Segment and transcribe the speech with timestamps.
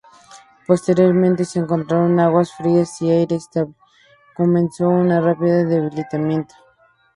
[0.65, 3.75] Posteriormente se encontraron aguas frías y aire estable,
[4.35, 6.55] comenzó un rápido debilitamiento.